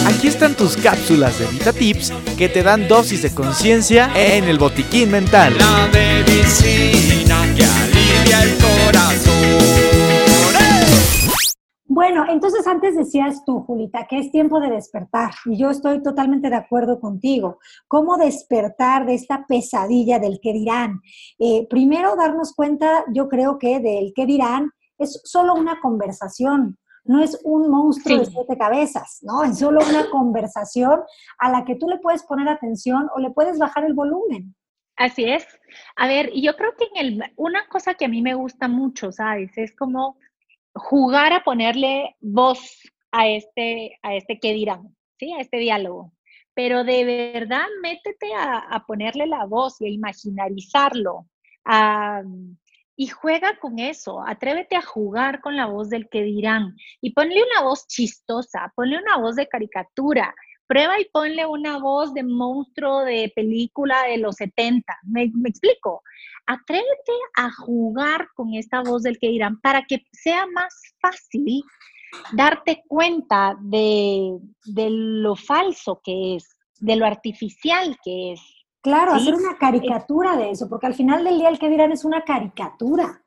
[0.06, 4.58] Aquí están tus cápsulas de Vita Tips que te dan dosis de conciencia en el
[4.58, 5.54] botiquín mental.
[5.58, 9.77] La medicina que alivia el corazón.
[12.18, 15.30] Bueno, entonces antes decías tú, Julita, que es tiempo de despertar.
[15.44, 17.60] Y yo estoy totalmente de acuerdo contigo.
[17.86, 21.00] ¿Cómo despertar de esta pesadilla del que dirán?
[21.38, 27.22] Eh, primero, darnos cuenta, yo creo que del que dirán es solo una conversación no
[27.22, 29.44] es un monstruo de siete cabezas, ¿no?
[29.44, 31.00] Es solo una conversación
[31.38, 34.54] a la que tú le puedes poner atención o le puedes bajar el volumen.
[34.94, 35.46] Así es.
[35.96, 39.10] A ver, yo creo que en el, una cosa que a mí me gusta mucho,
[39.12, 39.56] ¿sabes?
[39.56, 40.18] Es como
[40.78, 42.80] jugar a ponerle voz
[43.12, 45.32] a este, a este qué dirán, ¿sí?
[45.32, 46.12] A este diálogo.
[46.54, 51.26] Pero de verdad, métete a, ponerle la voz y a imaginarizarlo,
[51.64, 52.22] a,
[52.96, 57.44] y juega con eso, atrévete a jugar con la voz del que dirán y ponle
[57.44, 60.34] una voz chistosa, ponle una voz de caricatura,
[60.68, 66.02] prueba y ponle una voz de monstruo de película de los 70, me, explico,
[66.46, 71.64] atrévete a jugar con esta voz del que dirán para que sea más fácil
[72.32, 78.40] darte cuenta de, de lo falso que es, de lo artificial que es.
[78.80, 82.04] Claro, hacer una caricatura de eso, porque al final del día el que dirán es
[82.04, 83.24] una caricatura.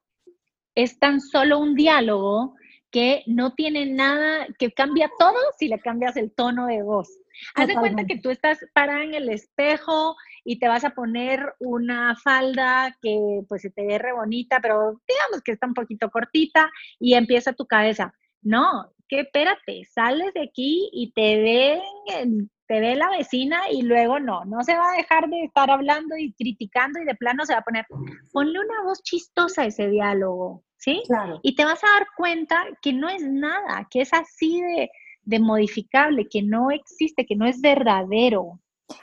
[0.74, 2.56] Es tan solo un diálogo
[2.92, 7.10] que no tiene nada, que cambia todo si le cambias el tono de voz.
[7.56, 11.54] Haz de cuenta que tú estás parada en el espejo y te vas a poner
[11.60, 16.10] una falda que pues se te ve re bonita, pero digamos que está un poquito
[16.10, 18.14] cortita y empieza tu cabeza.
[18.42, 24.20] No, que espérate, sales de aquí y te ven, te ve la vecina y luego
[24.20, 27.54] no, no se va a dejar de estar hablando y criticando y de plano se
[27.54, 27.86] va a poner,
[28.32, 31.04] ponle una voz chistosa a ese diálogo, ¿sí?
[31.08, 31.40] Claro.
[31.44, 34.90] Y te vas a dar cuenta que no es nada, que es así de,
[35.24, 38.60] de modificable, que no existe, que no es verdadero.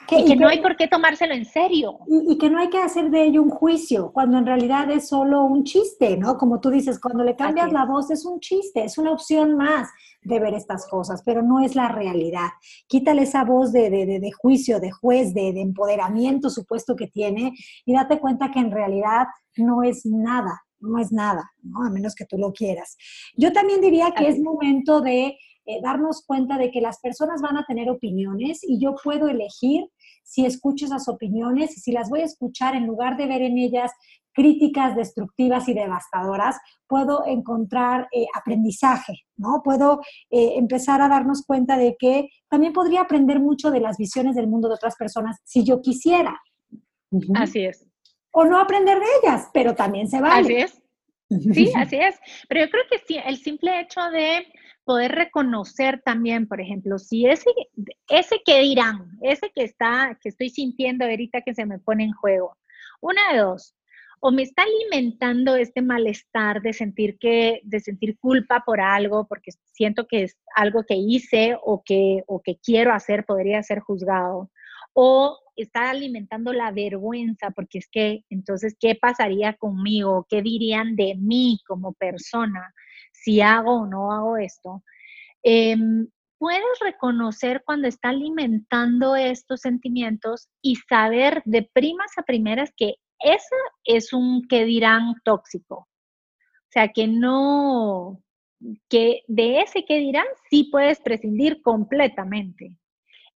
[0.06, 2.00] Que, y que, no hay por qué tomárselo en serio.
[2.06, 5.44] Y, que no hay que hacer de ello un juicio, cuando en realidad es solo
[5.44, 6.36] un chiste, ¿no?
[6.36, 9.88] Como tú dices, cuando le cambias la voz es un chiste, es una opción más
[10.22, 12.48] de ver estas cosas, pero no es la realidad.
[12.86, 17.54] Quítale esa voz de, de, de, de juicio, de juez, de, empoderamiento supuesto que tiene
[17.84, 19.26] y date cuenta que en realidad
[19.56, 21.84] no es nada, no es nada, ¿no?
[21.84, 22.96] A menos que tú lo quieras.
[23.36, 27.58] Yo también diría que es momento de eh, darnos cuenta de que las personas van
[27.58, 29.84] a tener opiniones y yo puedo elegir
[30.22, 33.58] si escucho esas opiniones y si las voy a escuchar en lugar de ver en
[33.58, 33.92] ellas
[34.32, 39.60] críticas destructivas y devastadoras, puedo encontrar eh, aprendizaje, ¿no?
[39.62, 40.00] Puedo
[40.30, 44.46] eh, empezar a darnos cuenta de que también podría aprender mucho de las visiones del
[44.46, 46.40] mundo de otras personas si yo quisiera.
[47.34, 47.86] Así es.
[48.30, 50.40] O no aprender de ellas, pero también se vale.
[50.40, 50.82] Así es.
[51.52, 52.18] Sí, así es.
[52.48, 54.46] Pero yo creo que sí, el simple hecho de
[54.88, 57.50] poder reconocer también, por ejemplo, si ese,
[58.08, 62.12] ese que dirán, ese que está, que estoy sintiendo ahorita que se me pone en
[62.12, 62.56] juego,
[63.02, 63.74] una de dos,
[64.20, 69.50] o me está alimentando este malestar de sentir que, de sentir culpa por algo, porque
[69.74, 74.50] siento que es algo que hice o que, o que quiero hacer, podría ser juzgado,
[74.94, 80.26] o está alimentando la vergüenza, porque es que entonces, ¿qué pasaría conmigo?
[80.30, 82.72] ¿Qué dirían de mí como persona?
[83.28, 84.82] Si hago o no hago esto,
[85.42, 92.94] em, puedes reconocer cuando está alimentando estos sentimientos y saber de primas a primeras que
[93.18, 95.76] ese es un que dirán tóxico.
[95.76, 98.22] O sea, que no,
[98.88, 102.78] que de ese que dirán sí puedes prescindir completamente.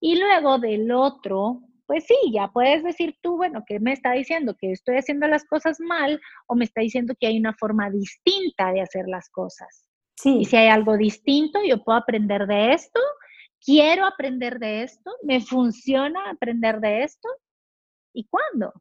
[0.00, 4.56] Y luego del otro, pues sí, ya puedes decir tú, bueno, ¿qué me está diciendo?
[4.58, 8.72] ¿Que estoy haciendo las cosas mal o me está diciendo que hay una forma distinta
[8.72, 9.88] de hacer las cosas?
[10.16, 10.38] Sí.
[10.40, 13.00] Y si hay algo distinto, yo puedo aprender de esto,
[13.60, 17.28] quiero aprender de esto, me funciona aprender de esto,
[18.12, 18.72] ¿y cuándo?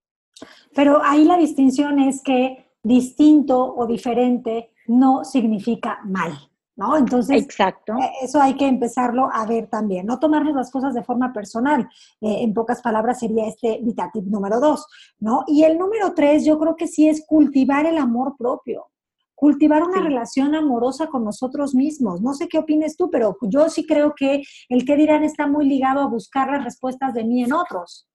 [0.75, 6.50] Pero ahí la distinción es que distinto o diferente no significa mal.
[6.81, 6.97] ¿No?
[6.97, 7.93] Entonces, Exacto.
[7.93, 11.87] Eh, eso hay que empezarlo a ver también, no tomarnos las cosas de forma personal.
[12.19, 14.87] Eh, en pocas palabras sería este vitatip número dos,
[15.19, 15.43] ¿no?
[15.45, 18.87] Y el número tres, yo creo que sí es cultivar el amor propio,
[19.35, 22.19] cultivar una relación amorosa con nosotros mismos.
[22.19, 25.67] No sé qué opines tú, pero yo sí creo que el que dirán está muy
[25.67, 28.07] ligado a buscar las respuestas de mí en otros.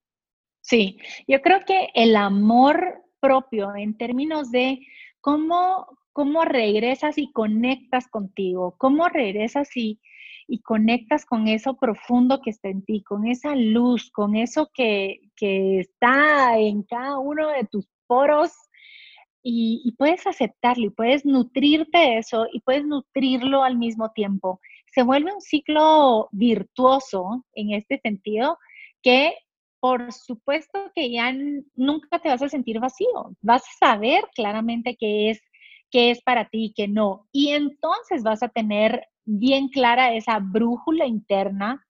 [0.60, 0.98] Sí,
[1.28, 4.80] yo creo que el amor propio en términos de
[5.20, 10.00] cómo cómo regresas y conectas contigo, cómo regresas y,
[10.48, 15.20] y conectas con eso profundo que está en ti, con esa luz, con eso que,
[15.36, 18.50] que está en cada uno de tus poros
[19.42, 24.58] y, puedes aceptarlo y puedes nutrirte de eso y puedes nutrirlo al mismo tiempo.
[24.94, 28.56] Se vuelve un ciclo virtuoso en este sentido
[29.02, 29.34] que
[29.80, 31.30] por supuesto que ya
[31.74, 35.42] nunca te vas a sentir vacío, vas a saber claramente que es
[35.90, 37.26] qué es para ti y qué no.
[37.32, 41.84] Y entonces vas a tener bien clara esa brújula interna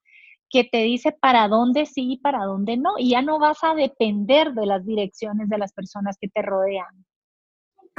[0.49, 2.95] que te dice para dónde sí y para dónde no.
[2.99, 7.05] Y ya no vas a depender de las direcciones de las personas que te rodean.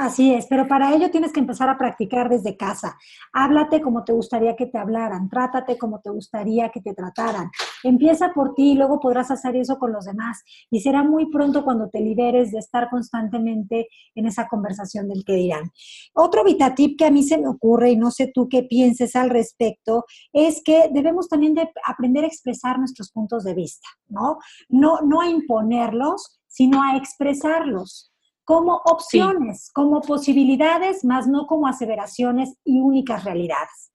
[0.00, 2.96] Así es, pero para ello tienes que empezar a practicar desde casa.
[3.32, 7.50] Háblate como te gustaría que te hablaran, trátate como te gustaría que te trataran.
[7.82, 10.44] Empieza por ti y luego podrás hacer eso con los demás.
[10.70, 15.32] Y será muy pronto cuando te liberes de estar constantemente en esa conversación del que
[15.32, 15.72] dirán.
[16.14, 19.30] Otro vitatip que a mí se me ocurre y no sé tú qué pienses al
[19.30, 24.38] respecto es que debemos también de aprender a expresar nuestros puntos de vista, ¿no?
[24.68, 28.12] No, no a imponerlos, sino a expresarlos
[28.48, 33.92] como opciones, como posibilidades, más no como aseveraciones y únicas realidades.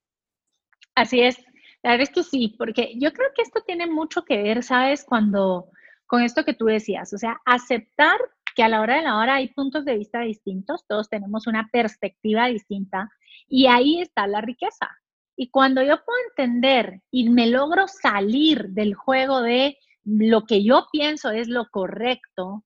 [0.93, 1.43] Así es,
[1.81, 5.05] la verdad es que sí, porque yo creo que esto tiene mucho que ver, ¿sabes?
[5.05, 5.71] Cuando,
[6.05, 8.15] con esto que tú decías, o sea, aceptar
[8.55, 11.67] que a la hora de la hora hay puntos de vista distintos, todos tenemos una
[11.73, 13.09] perspectiva distinta
[13.47, 14.87] y ahí está la riqueza.
[15.35, 20.85] Y cuando yo puedo entender y me logro salir del juego de lo que yo
[20.91, 22.63] pienso es lo correcto,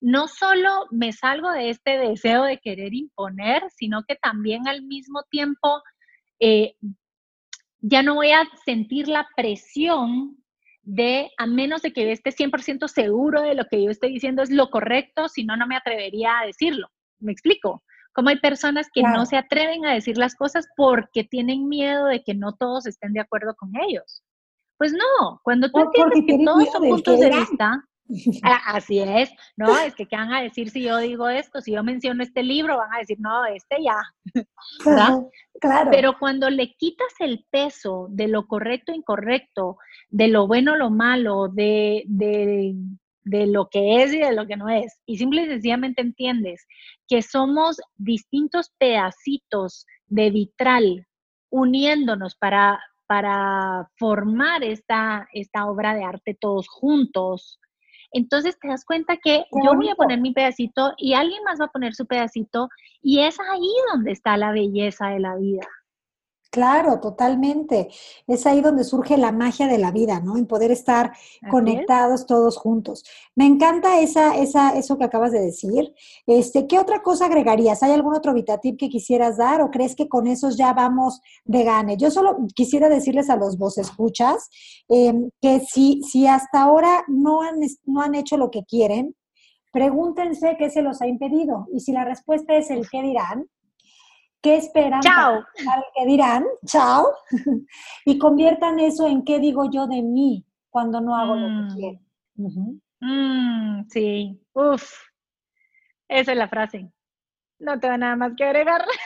[0.00, 5.22] no solo me salgo de este deseo de querer imponer, sino que también al mismo
[5.30, 5.82] tiempo
[6.40, 6.74] eh,
[7.80, 10.36] ya no voy a sentir la presión
[10.82, 14.42] de, a menos de que yo esté 100% seguro de lo que yo estoy diciendo
[14.42, 16.88] es lo correcto, si no, no me atrevería a decirlo.
[17.18, 17.82] ¿Me explico?
[18.12, 22.22] Como hay personas que no se atreven a decir las cosas porque tienen miedo de
[22.22, 24.22] que no todos estén de acuerdo con ellos.
[24.78, 27.84] Pues no, cuando tú entiendes que todos son puntos de vista,
[28.66, 31.60] así es, no, es que ¿qué van a decir si yo digo esto?
[31.60, 34.00] Si yo menciono este libro, van a decir, no, este ya.
[35.58, 35.90] Claro.
[35.90, 39.78] Pero cuando le quitas el peso de lo correcto e incorrecto,
[40.10, 42.74] de lo bueno lo malo, de, de,
[43.22, 46.66] de lo que es y de lo que no es, y simple y sencillamente entiendes
[47.08, 51.06] que somos distintos pedacitos de vitral
[51.48, 57.58] uniéndonos para, para formar esta, esta obra de arte todos juntos,
[58.12, 61.66] entonces te das cuenta que yo voy a poner mi pedacito y alguien más va
[61.66, 62.68] a poner su pedacito
[63.02, 65.66] y es ahí donde está la belleza de la vida.
[66.50, 67.88] Claro, totalmente.
[68.26, 70.36] Es ahí donde surge la magia de la vida, ¿no?
[70.36, 71.12] En poder estar
[71.50, 73.04] conectados todos juntos.
[73.34, 75.92] Me encanta esa, esa, eso que acabas de decir.
[76.26, 77.82] Este, ¿Qué otra cosa agregarías?
[77.82, 81.64] ¿Hay algún otro VitaTip que quisieras dar o crees que con esos ya vamos de
[81.64, 81.96] gane?
[81.96, 84.48] Yo solo quisiera decirles a los vos escuchas
[84.88, 89.14] em, que si, si hasta ahora no han, no han hecho lo que quieren,
[89.72, 91.66] pregúntense qué se los ha impedido.
[91.72, 93.46] Y si la respuesta es el qué dirán,
[94.46, 95.00] ¿Qué esperan?
[95.00, 95.44] Chao.
[95.92, 96.44] ¿Qué dirán?
[96.66, 97.12] Chao.
[98.04, 101.76] y conviertan eso en qué digo yo de mí cuando no hago lo que mm.
[101.76, 101.98] quiero.
[103.00, 104.88] Mm, sí, uf.
[106.06, 106.88] Esa es la frase.
[107.58, 108.84] No tengo nada más que agregar.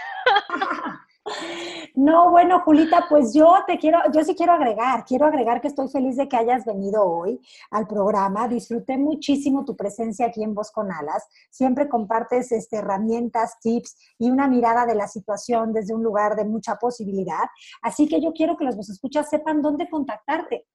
[1.95, 5.89] No, bueno, Julita, pues yo te quiero, yo sí quiero agregar, quiero agregar que estoy
[5.89, 8.49] feliz de que hayas venido hoy al programa.
[8.49, 11.27] Disfruté muchísimo tu presencia aquí en Voz con Alas.
[11.51, 16.45] Siempre compartes este, herramientas, tips y una mirada de la situación desde un lugar de
[16.45, 17.45] mucha posibilidad.
[17.83, 20.67] Así que yo quiero que los vos escuchas sepan dónde contactarte.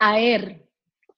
[0.00, 0.68] A ver.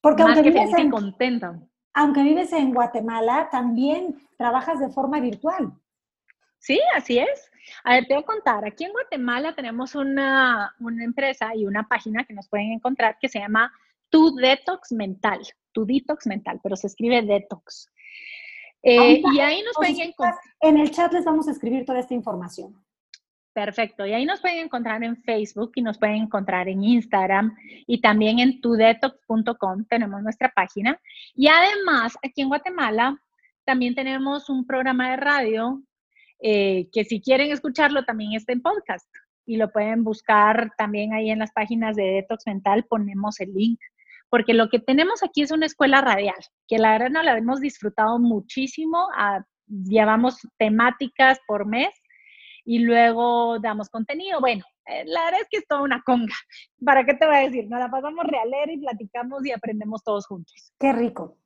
[0.01, 1.59] Porque aunque vives en, contenta.
[1.93, 5.73] aunque vives en Guatemala, también trabajas de forma virtual.
[6.63, 7.51] Sí, así es.
[7.83, 12.23] A ver, te voy a contar, aquí en Guatemala tenemos una, empresa y una página
[12.23, 13.69] que nos pueden encontrar que se llama
[14.09, 15.41] Tu Detox Mental,
[15.73, 17.89] Tu Detox Mental, pero se escribe Detox.
[18.81, 20.39] Eh, y ahí nos pueden encontrar.
[20.61, 22.81] En el chat les vamos a escribir toda esta información.
[23.51, 24.05] Perfecto.
[24.05, 27.57] Y ahí nos pueden encontrar en Facebook y nos pueden encontrar en Instagram
[27.87, 30.97] y también en tudetox.com tenemos nuestra página.
[31.35, 33.17] Y además, aquí en Guatemala
[33.65, 35.83] también tenemos un programa de radio
[36.45, 39.07] eh, que si quieren escucharlo también está en podcast
[39.45, 43.79] y lo pueden buscar también ahí en las páginas de Detox Mental, ponemos el link,
[44.29, 46.35] porque lo que tenemos aquí es una escuela radial,
[46.67, 51.93] que la verdad no la hemos disfrutado muchísimo, ah, llevamos temáticas por mes
[52.65, 54.41] y luego damos contenido.
[54.41, 56.35] Bueno, eh, la verdad es que es toda una conga.
[56.85, 57.69] ¿Para qué te voy a decir?
[57.69, 60.73] Nos la pasamos realer y platicamos y aprendemos todos juntos.
[60.77, 61.37] Qué rico.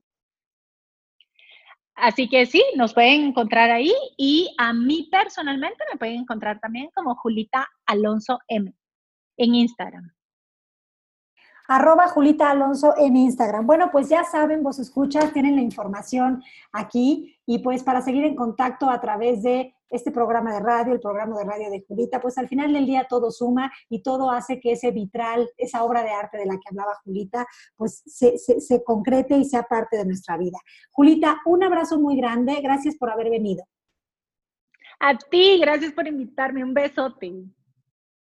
[1.98, 6.90] Así que sí, nos pueden encontrar ahí y a mí personalmente me pueden encontrar también
[6.94, 8.72] como Julita Alonso M
[9.38, 10.17] en Instagram.
[11.68, 13.68] Arroba Julita Alonso en Instagram.
[13.68, 16.42] Bueno, pues ya saben, vos escuchas, tienen la información
[16.72, 21.00] aquí y pues para seguir en contacto a través de este programa de radio, el
[21.00, 24.60] programa de radio de Julita, pues al final del día todo suma y todo hace
[24.60, 27.46] que ese vitral, esa obra de arte de la que hablaba Julita,
[27.76, 30.58] pues se, se, concrete y sea parte de nuestra vida.
[30.92, 33.64] Julita, un abrazo muy grande, gracias por haber venido.
[35.00, 37.46] A ti, gracias por invitarme, un besote.